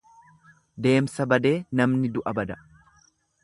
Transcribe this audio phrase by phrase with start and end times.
[0.85, 2.61] Deemsa badee namni du'a bada.